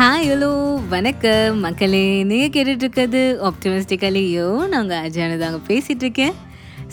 Hi 0.00 0.28
hello 0.28 0.80
வணக்கம். 0.88 1.58
மக்களே 1.58 2.22
நீங்கள் 2.22 2.64
கேட்டுட்ருக்கிறது 2.64 3.36
ஆப்டிமிஸ்டிக்கலையோ 3.36 3.48
ஆப்டிமிஸ்டிக்கலியோ 3.50 4.68
நாங்கள் 4.68 4.98
அஜானு 4.98 5.38
தாங்க 5.38 5.58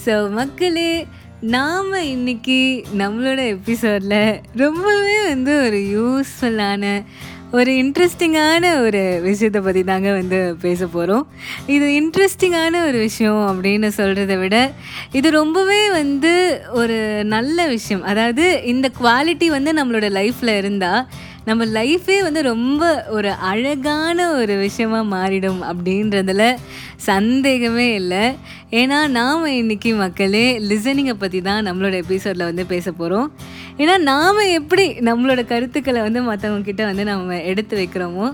ஸோ 0.05 0.29
மக்களே 0.29 1.07
நாம் 1.41 1.93
இன்னைக்கு 1.93 2.85
நம்மளோட 2.97 3.47
எபிசோடில் 3.47 4.41
ரொம்பவே 4.55 5.27
வந்து 5.27 5.53
ஒரு 5.65 5.77
யூஸ்ஃபுல்லான 5.77 7.03
ஒரு 7.51 7.71
இன்ட்ரெஸ்டிங்கான 7.71 8.81
ஒரு 8.81 9.19
விஷயத்தை 9.23 9.61
பற்றி 9.61 9.83
தாங்க 9.83 10.11
வந்து 10.11 10.55
பேச 10.61 10.85
போகிறோம் 10.85 11.27
இது 11.67 11.85
இன்ட்ரெஸ்டிங்கான 12.01 12.87
ஒரு 12.87 12.97
விஷயம் 12.97 13.63
அப்படின்னு 13.63 13.91
சொல்கிறத 13.97 14.39
விட 14.39 14.71
இது 15.11 15.31
ரொம்பவே 15.31 15.89
வந்து 15.91 16.61
ஒரு 16.73 17.23
நல்ல 17.25 17.67
விஷயம். 17.67 18.03
அதாவது 18.03 18.61
இந்த 18.65 18.91
குவாலிட்டி 19.01 19.45
வந்து 19.45 19.73
நம்மளோட 19.73 20.09
லைஃப்பில் 20.19 20.57
இருந்தால் 20.57 21.07
நம்ம 21.47 21.65
லைஃபே 21.65 22.15
வந்து 22.21 22.41
ரொம்ப 22.41 22.83
ஒரு 23.07 23.31
அழகான 23.31 24.31
ஒரு 24.31 24.55
விஷயமா 24.57 24.99
மாறிடும் 25.15 25.61
அப்படின்றதுல 25.69 26.43
சந்தேகமே 26.95 27.93
இல்லை. 27.93 28.23
ஏன்னா 28.71 28.97
நாம் 29.07 29.45
இன்றைக்கி 29.45 29.95
மக்களே 29.95 30.59
லிசனிங்கை 30.59 31.13
பற்றி 31.13 31.41
தான் 31.41 31.67
நம்மளோட 31.67 31.95
எபிசோடில் 32.03 32.43
வந்து 32.43 32.65
பேச 32.65 32.91
போகிறோம் 32.91 33.27
ஏன்னா 33.77 33.95
நாம் 34.01 34.41
எப்படி 34.53 34.85
நம்மளோட 35.09 35.45
கருத்துக்களை 35.45 36.01
வந்து 36.01 36.21
மற்றவங்கக்கிட்ட 36.21 36.83
வந்து 36.83 37.03
நம்ம 37.03 37.41
எடுத்து 37.43 37.77
வைக்கிறோமோ 37.77 38.27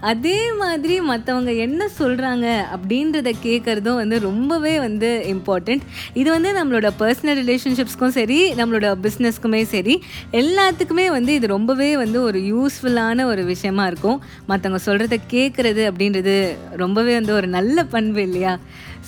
அதே 0.00 0.52
மாதிரி 0.52 1.00
மற்றவங்க 1.00 1.56
என்ன 1.56 1.88
சொல்கிறாங்க 1.98 2.46
அப்படின்றத 2.74 3.32
கேட்குறதும் 3.42 3.94
வந்து 3.94 4.20
ரொம்பவே 4.20 4.78
வந்து 4.78 5.24
இம்பார்ட்டண்ட் 5.28 5.80
இது 6.14 6.30
வந்து 6.30 6.52
நம்மளோட 6.52 6.90
பர்சனல் 6.98 7.38
ரிலேஷன்ஷிப்ஸ்க்கும் 7.42 8.08
சரி 8.08 8.52
நம்மளோட 8.52 8.96
பிஸ்னஸ்க்குமே 9.02 9.62
சரி 9.62 10.02
எல்லாத்துக்குமே 10.32 11.10
வந்து 11.10 11.34
இது 11.34 11.46
ரொம்பவே 11.46 11.96
வந்து 11.96 12.22
ஒரு 12.22 12.38
யூஸ்ஃபுல்லான 12.38 13.24
ஒரு 13.24 13.44
விஷயமா 13.44 13.86
இருக்கும். 13.86 14.20
மற்றவங்க 14.48 14.80
சொல்கிறத 14.86 15.18
கேட்குறது 15.30 15.84
அப்படின்றது 15.90 16.56
ரொம்பவே 16.70 17.14
வந்து 17.14 17.34
ஒரு 17.34 17.46
நல்ல 17.46 17.84
பண்பு 17.84 18.22
இல்லையா? 18.22 18.58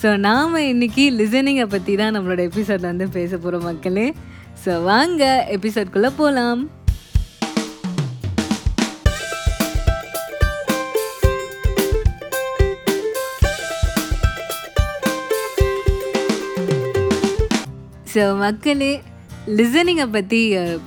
ஸோ 0.03 0.19
நாம் 0.19 0.57
இன்றைக்கி 0.57 1.07
லிசனிங்கை 1.21 1.67
பற்றி 1.67 1.95
தான் 1.97 2.17
நம்மளோட 2.17 2.51
எபிசோடில் 2.51 2.81
வந்து 2.81 3.09
பேச 3.09 3.37
போகிறோம் 3.37 3.63
மக்களே. 3.63 4.15
ஸோ 4.65 4.83
வாங்க 4.83 5.47
எபிசோட்குள்ளே 5.51 6.11
போகலாம் 6.17 6.71
ஸோ 18.21 18.25
மக்களே 18.39 18.89
லிசனிங்கை 19.59 20.05
பற்றி 20.13 20.39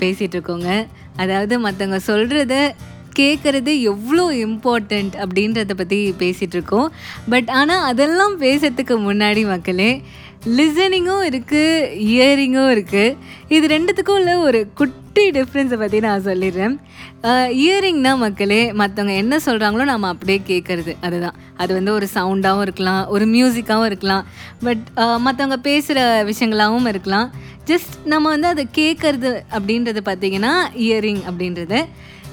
பேசிகிட்டு 0.01 0.35
இருக்கோங்க. 0.37 0.71
அதாவது 1.21 1.53
மற்றவங்க 1.63 1.99
சொல்கிறத 2.09 2.55
கேட்குறது 3.19 3.71
எவ்வளோ 3.91 4.25
இம்பார்ட்டண்ட் 4.45 5.15
அப்படின்றத 5.23 5.75
பற்றி 5.81 5.99
பேசிகிட்டு 6.21 6.57
இருக்கோம் 6.57 6.89
பட் 7.33 7.49
ஆனால் 7.61 7.87
அதெல்லாம் 7.91 8.35
பேசுறதுக்கு 8.45 8.97
முன்னாடி 9.07 9.43
மக்களே 9.53 9.91
லிசனிங்கும் 10.57 11.25
இருக்குது 11.29 11.91
இயரிங்கும் 12.13 12.71
இருக்குது 12.75 13.15
இது 13.55 13.65
ரெண்டுத்துக்கும் 13.73 14.17
உள்ள 14.19 14.31
ஒரு 14.47 14.59
குட்டி 14.79 15.23
டிஃப்ரென்ஸை 15.37 15.77
பற்றி 15.81 15.97
நான் 16.05 16.25
சொல்லிடுறேன். 16.27 16.75
இயரிங்னா 17.63 18.11
மக்களே 18.23 18.59
மற்றவங்க 18.81 19.13
என்ன 19.23 19.35
சொல்கிறாங்களோ 19.45 19.83
நம்ம 19.91 20.09
அப்படியே 20.13 20.39
கேட்குறது 20.49 20.93
அதுதான். 21.05 21.37
அது 21.61 21.71
வந்து 21.77 21.91
ஒரு 21.97 22.07
சவுண்டாகவும் 22.15 22.65
இருக்கலாம் 22.67 23.03
ஒரு 23.15 23.25
மியூசிக்காகவும் 23.35 23.89
இருக்கலாம். 23.91 24.25
பட் 24.65 24.83
மற்றவங்க 25.27 25.59
பேசுகிற 25.69 25.99
விஷயங்களாகவும் 26.31 26.89
இருக்கலாம். 26.93 27.29
ஜஸ்ட் 27.69 27.93
நம்ம 28.13 28.25
வந்து 28.35 28.49
அதை 28.53 28.65
கேட்குறது 28.79 29.31
அப்படின்றது 29.57 30.01
பார்த்திங்கன்னா 30.09 30.53
இயரிங் 30.85 31.23
அப்படின்றது. 31.31 31.79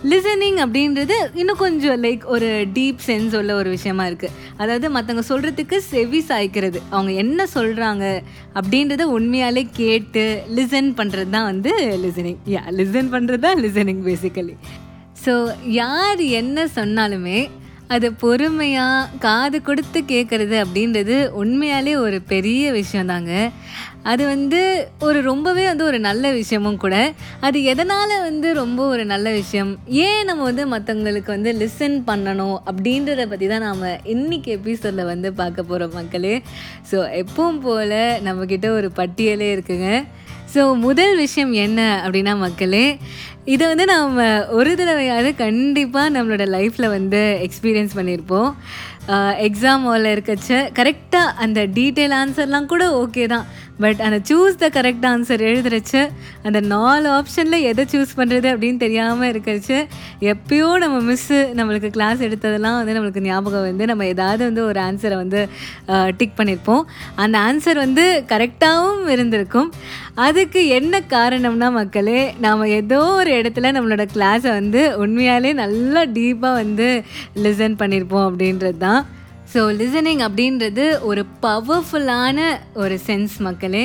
லிசனிங் 0.04 0.56
அப்படின்றது 0.56 1.12
இன்னும் 1.34 1.56
கொஞ்சம் 1.56 2.02
லைக் 2.02 2.24
ஒரு 2.24 2.66
டீப் 2.74 2.96
சென்ஸ் 3.06 3.36
உள்ள 3.36 3.54
ஒரு 3.54 3.70
விஷயமா 3.70 4.06
இருக்குது 4.06 4.32
அதாவது 4.56 4.90
மற்றவங்க 4.90 5.24
சொல்கிறதுக்கு 5.28 5.76
செவி 5.76 6.24
சாய்க்கிறது. 6.28 6.82
அவங்க 6.90 7.12
என்ன 7.12 7.46
சொல்கிறாங்க 7.54 8.22
அப்படின்றத 8.54 9.02
உண்மையாலே 9.02 9.70
கேட்டு 9.72 10.42
லிசன் 10.54 10.94
பண்ணுறது 10.96 11.30
தான் 11.30 11.44
வந்து 11.44 11.98
லிசனிங் 12.02 12.38
யா 12.46 12.60
லிசன் 12.68 13.10
பண்ணுறது 13.10 13.38
தான் 13.38 13.60
லிசனிங் 13.60 14.02
பேசிக்கலி 14.04 14.56
ஸோ 15.26 15.50
யார் 15.64 16.20
என்ன 16.20 16.66
சொன்னாலுமே 16.74 17.48
அது 17.94 18.06
பொறுமையாக 18.22 19.08
காது 19.24 19.58
கொடுத்து 19.68 20.00
கேட்குறது 20.12 20.56
அப்படின்றது 20.64 21.16
உண்மையாலே 21.42 21.94
ஒரு 22.06 22.18
பெரிய 22.32 22.72
விஷயந்தாங்க. 22.72 23.32
அது 24.10 24.22
வந்து 24.32 24.60
ஒரு 25.06 25.18
ரொம்பவே 25.28 25.64
வந்து 25.70 25.84
ஒரு 25.84 25.98
நல்ல 26.06 26.24
விஷயமும் 26.32 26.78
கூட. 26.84 26.96
அது 27.46 27.58
எதனால் 27.72 28.14
வந்து 28.28 28.48
ரொம்ப 28.60 28.80
ஒரு 28.92 29.04
நல்ல 29.04 29.30
விஷயம்? 29.30 29.72
ஏன் 30.04 30.24
நம்ம 30.24 30.46
வந்து 30.50 30.64
மற்றவங்களுக்கு 30.74 31.30
வந்து 31.36 31.52
லிசன் 31.62 31.98
பண்ணணும் 32.10 32.56
அப்படின்றத 32.70 33.26
பற்றி 33.32 33.48
தான் 33.52 33.66
நாம் 33.68 33.84
இன்றைக்கி 34.14 34.50
எபிசோடில் 34.58 35.10
வந்து 35.12 35.30
பார்க்க 35.32 35.68
போகிறோம் 35.72 35.96
மக்களே. 36.00 36.34
ஸோ 36.90 36.98
எப்பவும் 37.22 37.60
போல் 37.66 37.98
நம்மக்கிட்ட 38.28 38.68
ஒரு 38.78 38.90
பட்டியலே 39.00 39.50
இருக்குங்க. 39.56 39.90
ஸோ 40.54 40.78
முதல் 40.78 41.16
விஷயம் 41.16 41.52
என்ன 41.52 42.02
அப்படின்னா 42.04 42.36
மக்களே 42.36 42.86
இதை 43.44 43.66
வந்து 43.66 43.84
நாம் 43.84 44.16
ஒரு 44.50 44.70
தடவையாவது 44.74 45.34
கண்டிப்பாக 45.34 46.10
நம்மளோட 46.10 46.44
லைஃப்பில் 46.48 46.88
வந்து 46.88 47.20
எக்ஸ்பீரியன்ஸ் 47.42 47.96
பண்ணியிருப்போம் 47.96 48.50
எக்ஸாம் 49.46 49.84
ஹாலில் 49.84 50.14
இருக்கச்ச 50.14 50.50
கரெக்டாக 50.74 51.34
அந்த 51.36 51.60
டீட்டெயில் 51.76 52.14
ஆன்சர்லாம் 52.16 52.66
கூட 52.66 52.84
ஓகே 53.02 53.26
தான். 53.26 53.46
பட் 53.80 54.00
அந்த 54.00 54.18
சூஸ் 54.28 54.58
த 54.62 54.68
கரெக்ட் 54.68 55.06
ஆன்சர் 55.10 55.42
எழுதுறச்ச 55.50 55.94
அந்த 56.42 56.60
நாலு 56.60 57.08
ஆப்ஷனில் 57.10 57.66
எதை 57.70 57.84
சூஸ் 57.92 58.12
பண்ணுறது 58.16 58.48
அப்படின்னு 58.52 58.76
தெரியாமல் 58.76 59.30
இருக்கிறச்சு 59.32 59.76
எப்பயோ 60.32 60.68
நம்ம 60.78 60.96
மிஸ்ஸு 61.12 61.38
நம்மளுக்கு 61.58 61.90
கிளாஸ் 61.90 62.20
எடுத்ததெல்லாம் 62.20 62.78
வந்து 62.80 62.96
நம்மளுக்கு 62.96 63.20
ஞாபகம் 63.20 63.60
வந்து 63.60 63.86
நம்ம 63.86 64.06
ஏதாவது 64.06 64.42
வந்து 64.44 64.64
ஒரு 64.64 64.80
ஆன்சரை 64.80 65.16
வந்து 65.16 65.42
டிக் 66.16 66.36
பண்ணியிருப்போம் 66.36 66.84
அந்த 67.14 67.38
ஆன்சர் 67.38 67.82
வந்து 67.86 68.04
கரெக்டாகவும் 68.28 69.08
இருந்திருக்கும். 69.08 69.70
அதுக்கு 70.26 70.60
என்ன 70.78 71.00
காரணம்னா 71.10 71.68
மக்களே 71.72 72.20
நாம் 72.40 72.64
ஏதோ 72.78 73.00
ஒரு 73.20 73.30
இடத்துல 73.40 73.70
நம்மளோட 73.76 74.04
கிளாஸை 74.14 74.50
வந்து 74.58 74.82
உண்மையாலே 75.06 75.52
நல்லா 75.54 76.02
டீப்பாக 76.16 76.58
வந்து 76.62 76.88
லிசன் 77.44 77.80
பண்ணியிருப்போம் 77.80 78.28
அப்படின்றது 78.28 78.78
தான் 78.78 79.02
ஸோ 79.52 79.60
லிசனிங் 79.78 80.22
அப்படின்றது 80.26 80.84
ஒரு 81.00 81.22
பவர்ஃபுல்லான 81.42 82.38
ஒரு 82.74 82.96
சென்ஸ் 83.06 83.36
மக்களே. 83.38 83.84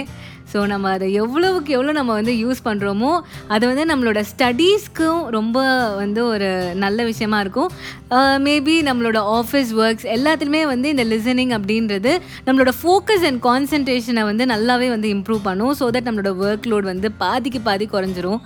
ஸோ 0.53 0.59
நம்ம 0.71 0.89
அதை 0.91 1.13
எவ்வளவுக்கு 1.13 1.69
எவ்வளோ 1.73 1.91
நம்ம 1.91 2.11
வந்து 2.13 2.33
யூஸ் 2.41 2.59
பண்ணுறோமோ 2.65 3.11
அது 3.47 3.63
வந்து 3.69 3.85
நம்மளோட 3.91 4.19
ஸ்டடீஸ்க்கும் 4.31 5.21
ரொம்ப 5.27 5.57
வந்து 5.95 6.21
ஒரு 6.25 6.49
நல்ல 6.83 7.03
விஷயமா 7.03 7.39
இருக்கும். 7.39 7.69
Uh, 8.17 8.35
மேபி 8.47 8.75
நம்மளோட 8.89 9.19
ஆஃபீஸ் 9.39 9.71
ஒர்க்ஸ் 9.81 10.07
எல்லாத்துலேயுமே 10.15 10.61
வந்து 10.73 10.89
இந்த 10.89 11.03
லிசனிங் 11.03 11.53
அப்படின்றது 11.57 12.13
நம்மளோட 12.45 12.73
ஃபோக்கஸ் 12.81 13.25
அண்ட் 13.29 13.41
கான்சன்ட்ரேஷனை 13.49 14.23
வந்து 14.23 14.45
நல்லாவே 14.45 14.89
வந்து 14.89 15.09
இம்ப்ரூவ் 15.15 15.41
பண்ணும். 15.49 15.75
ஸோ 15.79 15.87
தட் 15.95 16.09
நம்மளோட 16.09 16.33
ஒர்க் 16.47 16.69
லோட் 16.73 16.87
வந்து 16.93 17.11
பாதிக்கு 17.23 17.61
பாதி 17.61 17.87
குறைஞ்சிரும். 17.95 18.41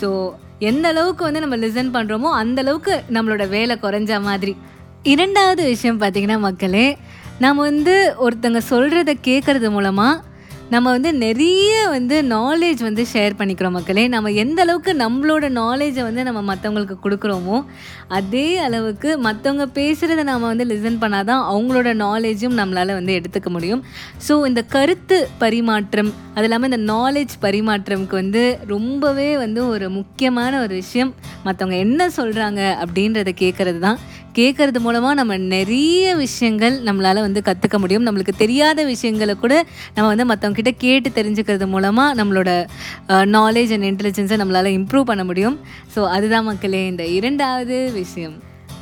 ஸோ 0.00 0.10
எந்த 0.58 0.88
அளவுக்கு 0.88 1.24
வந்து 1.24 1.40
நம்ம 1.40 1.56
லிசன் 1.56 1.96
பண்ணுறோமோ 1.96 2.30
அந்த 2.42 2.62
அளவுக்கு 2.62 2.94
நம்மளோட 3.16 3.48
வேலை 3.48 3.76
குறைஞ்ச 3.82 4.20
மாதிரி. 4.20 4.54
இரண்டாவது 5.12 5.62
விஷயம் 5.70 5.98
பார்த்திங்கன்னா 6.00 6.36
மக்களே 6.44 6.84
நம்ம 7.44 7.64
வந்து 7.70 7.94
ஒருத்தங்க 8.26 8.60
சொல்கிறத 8.70 9.12
கேட்குறது 9.26 9.68
மூலமாக 9.74 10.32
நம்ம 10.72 10.86
வந்து 10.96 11.10
நிறைய 11.24 11.72
வந்து 11.94 12.16
நாலேஜ் 12.28 12.80
வந்து 12.86 13.02
ஷேர் 13.12 13.36
பண்ணிக்கிறோம் 13.38 13.74
மக்களே. 13.76 14.04
நம்ம 14.14 14.30
எந்த 14.42 14.58
அளவுக்கு 14.64 14.92
நம்மளோட 15.02 15.48
நாலேஜை 15.58 16.02
வந்து 16.06 16.22
நம்ம 16.28 16.40
மற்றவங்களுக்கு 16.50 16.96
கொடுக்குறோமோ 17.02 17.56
அதே 18.18 18.46
அளவுக்கு 18.66 19.10
மற்றவங்க 19.26 19.66
பேசுகிறத 19.78 20.24
நம்ம 20.30 20.46
வந்து 20.52 20.66
லிசன் 20.70 20.98
பண்ணால் 21.02 21.28
தான் 21.30 21.42
அவங்களோட 21.52 21.92
நாலேஜும் 22.04 22.56
நம்மளால் 22.60 22.96
வந்து 22.98 23.18
எடுத்துக்க 23.18 23.50
முடியும். 23.50 23.84
ஸோ 24.28 24.36
இந்த 24.50 24.62
கருத்து 24.76 25.18
பரிமாற்றம் 25.44 26.10
அது 26.34 26.46
இல்லாமல் 26.48 26.70
இந்த 26.72 26.82
நாலேஜ் 26.94 27.36
பரிமாற்றம்க்கு 27.46 28.16
வந்து 28.22 28.44
ரொம்பவே 28.74 29.30
வந்து 29.44 29.62
ஒரு 29.68 29.88
முக்கியமான 30.00 30.52
ஒரு 30.60 30.74
விஷயம். 30.82 31.12
மற்றவங்க 31.46 31.78
என்ன 31.86 32.08
சொல்கிறாங்க 32.18 32.62
அப்படின்றத 32.84 33.32
கேட்குறது 33.44 33.80
தான் 33.86 34.00
கேட்குறது 34.38 34.78
மூலமாக 34.84 35.14
நம்ம 35.20 35.36
நிறைய 35.54 36.14
விஷயங்கள் 36.22 36.76
நம்மளால் 36.86 37.20
வந்து 37.26 37.40
கற்றுக்க 37.48 37.78
முடியும். 37.82 38.06
நம்மளுக்கு 38.06 38.34
தெரியாத 38.42 38.84
விஷயங்களை 38.92 39.34
கூட 39.44 39.54
நம்ம 39.94 40.06
வந்து 40.12 40.26
மற்றவங்கிட்ட 40.30 40.72
கேட்டு 40.84 41.10
தெரிஞ்சுக்கிறது 41.18 41.68
மூலமாக 41.74 42.16
நம்மளோட 42.20 42.50
நாலேஜ் 43.36 43.74
அண்ட் 43.76 43.88
இன்டெலிஜென்ஸை 43.90 44.38
நம்மளால் 44.42 44.70
இம்ப்ரூவ் 44.78 45.10
பண்ண 45.10 45.24
முடியும். 45.30 45.58
ஸோ 45.96 46.02
அதுதான் 46.16 46.48
மக்களே 46.50 46.82
இந்த 46.92 47.06
இரண்டாவது 47.18 47.78
விஷயம். 48.00 48.36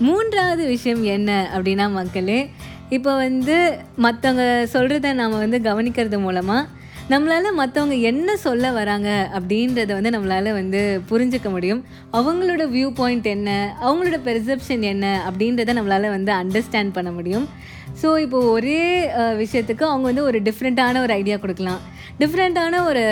மூன்றாவது 0.06 0.62
விஷயம் 0.74 1.02
என்ன 1.16 1.30
அப்படின்னா 1.56 1.88
மக்களே 1.98 2.38
இப்போ 2.96 3.10
வந்து 3.24 3.56
மற்றவங்க 4.04 4.44
சொல்கிறத 4.72 5.12
நாம் 5.20 5.42
வந்து 5.42 5.58
கவனிக்கிறது 5.68 6.18
மூலமாக 6.24 6.62
நம்மளால் 7.10 7.56
மற்றவங்க 7.60 7.96
என்ன 8.10 8.36
சொல்ல 8.44 8.66
வராங்க 8.76 9.08
அப்படின்றத 9.36 9.90
வந்து 9.96 10.12
நம்மளால் 10.14 10.50
வந்து 10.58 10.80
புரிஞ்சுக்க 11.08 11.48
முடியும். 11.54 11.80
அவங்களோட 12.18 12.62
வியூ 12.74 12.88
பாயிண்ட் 12.98 13.26
என்ன? 13.32 13.50
அவங்களோட 13.86 14.18
பெர்செப்ஷன் 14.28 14.84
என்ன? 14.90 15.06
அப்படின்றத 15.28 15.74
நம்மளால் 15.78 16.14
வந்து 16.16 16.32
அண்டர்ஸ்டாண்ட் 16.40 16.94
பண்ண 16.96 17.10
முடியும். 17.10 17.46
ஸோ 18.02 18.10
இப்போ 18.24 18.38
ஒரே 18.56 18.82
விஷயத்துக்கு 19.40 19.84
அவங்க 19.88 20.06
வந்து 20.10 20.24
ஒரு 20.28 20.40
டிஃப்ரெண்ட்டான 20.48 21.00
ஒரு 21.06 21.12
ஐடியா 21.20 21.38
கொடுக்கலாம். 21.44 21.80
டிஃப்ரெண்ட்டான 22.20 22.84
ஒரு 22.90 23.02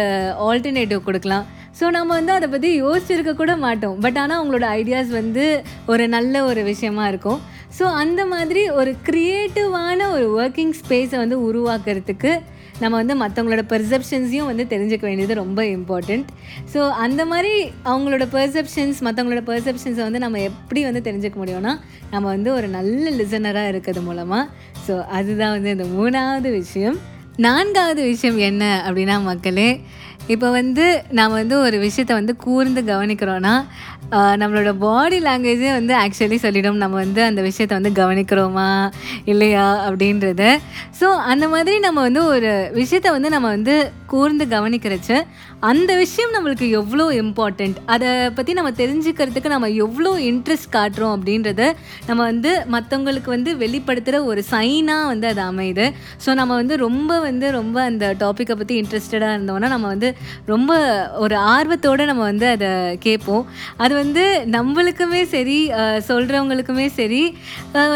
ஆல்டர்னேட்டிவ் 0.48 1.02
கொடுக்கலாம். 1.08 1.44
ஸோ 1.80 1.90
நம்ம 1.96 2.10
வந்து 2.18 2.32
அதை 2.36 2.48
பற்றி 2.54 2.70
யோசிச்சிருக்க 2.82 3.34
கூட 3.42 3.52
மாட்டோம். 3.66 3.98
பட் 4.04 4.18
ஆனால் 4.22 4.38
அவங்களோட 4.40 4.68
ஐடியாஸ் 4.80 5.12
வந்து 5.20 5.44
ஒரு 5.86 6.06
நல்ல 6.16 6.44
ஒரு 6.44 6.62
விஷயமா 6.70 7.08
இருக்கும். 7.08 7.40
ஸோ 7.78 7.84
அந்த 8.04 8.20
மாதிரி 8.32 8.62
ஒரு 8.80 8.94
க்ரியேட்டிவான 9.08 10.08
ஒரு 10.16 10.26
ஒர்க்கிங் 10.40 10.74
ஸ்பேஸை 10.80 11.18
வந்து 11.24 11.38
உருவாக்குறதுக்கு 11.48 12.32
நம்ம 12.80 13.02
வந்து 13.02 13.16
மற்றவங்களோட 13.26 13.62
பெர்செப்ஷன்ஸையும் 13.68 14.44
வந்து 14.44 14.64
தெரிஞ்சுக்க 14.68 15.00
வேண்டியது 15.00 15.34
ரொம்ப 15.34 15.62
இம்பார்ட்டண்ட் 15.62 16.24
ஸோ 16.72 16.90
அந்த 16.90 17.26
மாதிரி 17.26 17.64
அவங்களோட 17.84 18.26
பெர்செப்ஷன்ஸ் 18.32 18.94
மற்றவங்களோட 19.00 19.42
பெர்செப்ஷன்ஸை 19.46 20.02
வந்து 20.02 20.18
நம்ம 20.18 20.40
எப்படி 20.40 20.84
வந்து 20.84 21.12
தெரிஞ்சுக்க 21.12 21.38
முடியும்னா 21.38 21.80
நம்ம 22.10 22.28
வந்து 22.28 22.52
ஒரு 22.52 22.68
நல்ல 22.68 23.10
லிசனராக 23.10 23.68
இருக்கிறது 23.68 24.06
மூலமாக 24.06 24.48
ஸோ 24.88 25.04
அதுதான் 25.04 25.62
வந்து 25.62 25.70
இந்த 25.70 25.84
மூணாவது 25.84 26.50
விஷயம். 26.50 26.98
நான்காவது 27.36 28.02
விஷயம் 28.02 28.38
என்ன 28.38 28.84
அப்படின்னா 28.88 29.22
மக்களே 29.22 29.80
இப்போ 30.34 30.48
வந்து 30.50 30.84
நாம் 31.18 31.38
வந்து 31.38 31.56
ஒரு 31.66 31.76
விஷயத்தை 31.78 32.14
வந்து 32.18 32.34
கூர்ந்து 32.44 32.80
கவனிக்கிறோன்னா 32.90 33.54
நம்மளோட 34.40 34.70
பாடி 34.84 35.18
லாங்குவேஜே 35.26 35.70
வந்து 35.78 35.94
ஆக்சுவலி 35.94 36.36
சொல்லிடும். 36.44 36.78
நம்ம 36.82 36.96
வந்து 36.96 37.20
அந்த 37.26 37.40
விஷயத்தை 37.48 37.74
வந்து 37.78 37.92
கவனிக்கிறோமா 38.00 38.68
இல்லையா 39.32 39.66
அப்படின்றத. 39.88 40.42
ஸோ 41.00 41.06
அந்த 41.32 41.48
மாதிரி 41.48 41.78
நம்ம 41.86 42.02
வந்து 42.08 42.22
ஒரு 42.24 42.50
விஷயத்தை 42.80 43.10
வந்து 43.16 43.30
நம்ம 43.34 43.48
வந்து 43.48 43.74
கூர்ந்து 44.12 44.44
கவனிக்கிறச்சு 44.54 45.16
அந்த 45.70 45.96
விஷயம் 45.96 46.32
நம்மளுக்கு 46.36 46.66
எவ்வளோ 46.80 47.04
இம்பார்ட்டண்ட் 47.22 47.76
அதை 47.94 48.08
பற்றி 48.36 48.52
நம்ம 48.58 48.70
தெரிஞ்சுக்கிறதுக்கு 48.80 49.52
நம்ம 49.54 49.68
எவ்வளோ 49.84 50.12
இன்ட்ரெஸ்ட் 50.30 50.72
காட்டுறோம் 50.76 51.14
அப்படின்றத 51.16 51.62
நம்ம 52.06 52.20
வந்து 52.22 52.52
மற்றவங்களுக்கு 52.74 53.30
வந்து 53.36 53.52
வெளிப்படுத்துகிற 53.56 54.24
ஒரு 54.24 54.42
சைனாக 54.52 55.06
வந்து 55.12 55.26
அது 55.32 55.42
அமையுது. 55.42 55.86
ஸோ 56.26 56.34
நம்ம 56.34 56.54
வந்து 56.54 56.76
ரொம்ப 56.76 57.20
வந்து 57.20 57.50
ரொம்ப 57.50 57.82
அந்த 57.82 58.14
டாப்பிக்கை 58.24 58.56
பற்றி 58.56 58.82
இன்ட்ரெஸ்டடாக 58.82 59.36
இருந்தோம்னா 59.36 59.68
நம்ம 59.68 59.86
வந்து 59.86 60.09
ரொம்ப 60.52 60.72
ஒரு 61.24 61.36
ஆர்வத்தோடு 61.54 62.04
நம்ம 62.10 62.22
வந்து 62.30 62.46
அதை 62.54 62.70
கேட்போம். 63.06 63.44
அது 63.84 63.92
வந்து 64.02 64.24
நம்மளுக்குமே 64.56 65.22
சரி 65.34 65.58
சொல்கிறவங்களுக்குமே 66.10 66.86
சரி 67.00 67.22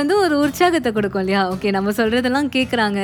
வந்து 0.00 0.16
ஒரு 0.24 0.36
உற்சாகத்தை 0.46 0.92
கொடுக்கும் 0.92 1.24
இல்லையா? 1.24 1.42
ஓகே 1.54 1.74
நம்ம 1.78 1.94
சொல்கிறதெல்லாம் 2.00 2.50
கேட்குறாங்க 2.56 3.00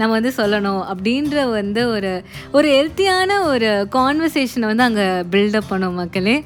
நம்ம 0.00 0.12
வந்து 0.18 0.32
சொல்லணும் 0.40 0.82
அப்படின்ற 0.92 1.42
வந்து 1.58 1.82
ஒரு 1.94 2.12
ஒரு 2.56 2.68
ஹெல்த்தியான 2.76 3.30
ஒரு 3.50 3.70
கான்வர்சேஷனை 3.96 4.68
வந்து 4.72 4.86
அங்கே 4.88 5.08
பில்டப் 5.34 5.70
பண்ணும் 5.72 5.98
மக்களே. 6.02 6.36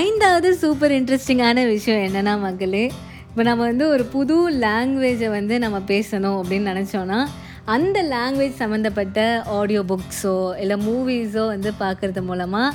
ஐந்தாவது 0.00 0.48
சூப்பர் 0.62 0.92
இன்ட்ரெஸ்டிங்கான 0.98 1.64
விஷயம் 1.74 2.04
என்னென்னா 2.08 2.34
மக்களே 2.44 2.84
இப்போ 3.28 3.42
நம்ம 3.48 3.62
வந்து 3.70 3.84
ஒரு 3.94 4.04
புது 4.14 4.36
லாங்குவேஜை 4.64 5.28
வந்து 5.36 5.54
நம்ம 5.64 5.78
பேசணும் 5.90 6.36
அப்படின்னு 6.40 6.70
நினச்சோன்னா 6.72 7.20
அந்த 7.74 7.98
லாங்குவேஜ் 8.14 8.60
சம்மந்தப்பட்ட 8.60 9.18
ஆடியோ 9.58 9.82
புக்ஸோ 9.90 10.36
இல்லை 10.62 10.76
மூவிஸோ 10.86 11.42
வந்து 11.54 11.70
பார்க்குறது 11.82 12.22
மூலமாக 12.30 12.74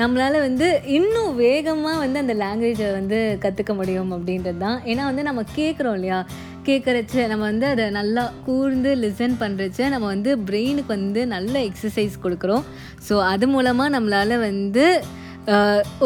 நம்மளால் 0.00 0.36
வந்து 0.46 0.66
இன்னும் 0.96 1.32
வேகமாக 1.36 2.02
வந்து 2.02 2.18
அந்த 2.22 2.34
லாங்குவேஜை 2.42 2.88
வந்து 2.98 3.18
கற்றுக்க 3.44 3.72
முடியும் 3.74 4.12
அப்படின்றது 4.16 4.60
தான். 4.64 4.78
ஏன்னா 4.90 5.02
வந்து 5.10 5.22
நம்ம 5.28 5.42
கேட்குறோம் 5.56 5.96
இல்லையா? 5.98 6.18
கேட்குறச்ச 6.68 7.26
நம்ம 7.32 7.44
வந்து 7.50 7.66
அதை 7.66 7.84
நல்லா 7.98 8.32
கூர்ந்து 8.46 8.90
லிசன் 9.04 9.36
பண்ணுறச்ச 9.42 9.88
நம்ம 9.94 10.06
வந்து 10.14 10.30
பிரெயினுக்கு 10.48 10.92
வந்து 10.96 11.20
நல்ல 11.34 11.54
எக்ஸசைஸ் 11.68 12.16
கொடுக்குறோம். 12.24 12.64
ஸோ 13.08 13.14
அது 13.32 13.46
மூலமாக 13.54 13.94
நம்மளால் 13.96 14.36
வந்து 14.48 14.86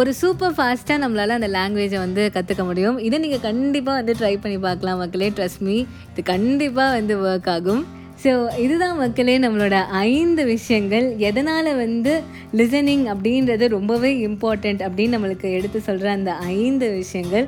ஒரு 0.01 0.11
சூப்பர் 0.21 0.55
ஃபாஸ்ட்டாக 0.57 1.03
நம்மளால் 1.05 1.39
அந்த 1.39 1.49
லாங்குவேஜை 1.59 1.99
வந்து 2.07 2.25
கற்றுக்க 2.35 2.65
முடியும். 2.69 2.99
இதை 3.07 3.17
நீங்கள் 3.25 3.47
கண்டிப்பாக 3.49 3.99
வந்து 4.01 4.15
ட்ரை 4.21 4.37
பண்ணி 4.43 4.59
பார்க்கலாம் 4.67 5.01
மக்களே 5.05 5.31
ட்ரஸ்ட் 5.39 5.65
மீ 5.69 5.77
இது 6.11 6.23
கண்டிப்பாக 6.35 6.95
வந்து 6.99 7.17
ஒர்க் 7.29 7.51
ஆகும். 7.57 7.83
ஸோ 8.23 8.33
இதுதான் 8.59 8.97
மக்களே 8.97 9.39
நம்மளோட 9.39 9.77
ஐந்து 9.89 10.45
விஷயங்கள். 10.45 11.07
எதனால் 11.29 11.71
வந்து 11.77 12.13
லிசனிங் 12.57 13.05
அப்படின்றது 13.15 13.67
ரொம்பவே 13.69 14.11
இம்பார்ட்டண்ட் 14.27 14.83
அப்படின்னு 14.89 15.17
நம்மளுக்கு 15.17 15.49
எடுத்து 15.59 15.81
சொல்கிற 15.81 16.11
அந்த 16.11 16.33
ஐந்து 16.33 16.91
விஷயங்கள். 16.91 17.47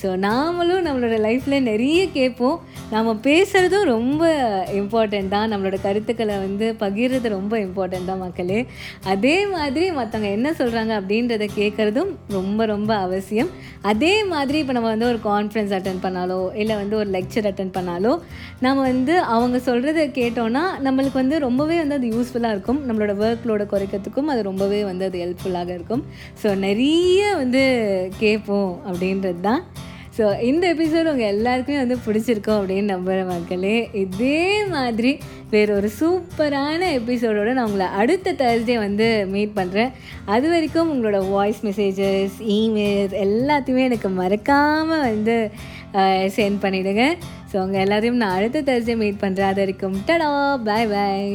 ஸோ 0.00 0.08
நாமளும் 0.26 0.84
நம்மளோட 0.86 1.16
லைஃப்பில் 1.26 1.66
நிறைய 1.70 2.00
கேட்போம். 2.16 2.58
நாம் 2.92 3.08
பேசுகிறதும் 3.26 3.86
ரொம்ப 3.94 4.22
இம்பார்ட்டண்ட் 4.80 5.32
தான். 5.34 5.50
நம்மளோட 5.52 5.76
கருத்துக்களை 5.86 6.36
வந்து 6.44 6.66
பகிர்றது 6.82 7.28
ரொம்ப 7.36 7.54
இம்பார்ட்டண்ட் 7.66 8.10
தான் 8.10 8.22
மக்களே. 8.24 8.60
அதே 9.14 9.36
மாதிரி 9.54 9.86
மற்றவங்க 9.98 10.30
என்ன 10.36 10.52
சொல்கிறாங்க 10.60 10.92
அப்படின்றத 11.00 11.48
கேட்குறதும் 11.58 12.12
ரொம்ப 12.36 12.66
ரொம்ப 12.74 12.90
அவசியம். 13.06 13.50
அதே 13.92 14.14
மாதிரி 14.32 14.58
இப்போ 14.62 14.74
நம்ம 14.76 14.90
வந்து 14.94 15.10
ஒரு 15.12 15.20
கான்ஃபரன்ஸ் 15.30 15.74
அட்டன் 15.78 16.02
பண்ணாலோ 16.06 16.40
இல்லை 16.62 16.74
வந்து 16.82 16.96
ஒரு 17.02 17.10
லெக்சர் 17.16 17.48
அட்டன் 17.50 17.74
பண்ணாலோ 17.76 18.14
நம்ம 18.66 18.78
வந்து 18.92 19.14
அவங்க 19.34 19.60
சொல்கிறத 19.68 20.06
கேட்டோன்னா 20.20 20.64
நம்மளுக்கு 20.86 21.20
வந்து 21.22 21.38
ரொம்பவே 21.46 21.78
வந்து 21.82 21.98
அது 22.00 22.08
யூஸ்ஃபுல்லாக 22.14 22.54
இருக்கும். 22.56 22.80
நம்மளோட 22.88 23.12
ஒர்க் 23.24 23.46
லோட 23.50 23.64
குறைக்கிறதுக்கும் 23.74 24.32
அது 24.34 24.42
ரொம்பவே 24.50 24.80
வந்து 24.90 25.06
அது 25.10 25.22
ஹெல்ப்ஃபுல்லாக 25.24 25.72
இருக்கும். 25.78 26.02
ஸோ 26.42 26.48
நிறைய 26.66 27.22
வந்து 27.42 27.62
கேட்போம் 28.24 28.72
அப்படின்றது 28.88 29.40
தான். 29.48 29.62
ஸோ 30.16 30.40
இந்த 30.40 30.74
எபிசோடு 30.74 31.10
உங்கள் 31.12 31.30
எல்லாருக்குமே 31.30 31.78
வந்து 31.78 31.96
பிடிச்சிருக்கோம் 32.06 32.58
அப்படின்னு 32.60 32.92
நம்புகிற 32.92 33.24
மக்களே. 33.26 33.76
இதே 33.94 34.40
மாதிரி 34.68 35.12
வேற 35.50 35.74
ஒரு 35.74 35.88
சூப்பரான 36.00 36.80
எபிசோடோடு 36.98 37.52
நான் 37.52 37.66
உங்களை 37.66 37.86
அடுத்த 37.92 38.32
தேர்ஸ்டே 38.32 38.78
வந்து 38.78 39.06
மீட் 39.26 39.56
பண்ணுறேன் 39.56 39.92
அது 40.26 40.48
வரைக்கும் 40.48 40.90
உங்களோட 40.92 41.28
வாய்ஸ் 41.30 41.62
மெசேஜஸ் 41.64 42.36
இமெயில்ஸ் 42.56 43.16
எல்லாத்தையுமே 43.20 43.84
எனக்கு 43.84 44.08
மறக்காமல் 44.20 45.00
வந்து 45.00 45.36
சென்ட் 46.36 46.62
பண்ணிவிடுங்க 46.62 47.06
ஸோ 47.52 47.56
உங்கள் 47.60 47.82
எல்லாத்தையும் 47.86 48.22
நான் 48.24 48.36
அடுத்த 48.36 48.62
தேர்ஸ்டே 48.62 48.96
மீட் 48.96 49.22
பண்ணுறேன் 49.22 49.50
அது 49.50 49.60
வரைக்கும் 49.60 49.98
டடா 50.06 50.30
பாய் 50.64 50.88
பாய் 50.88 51.32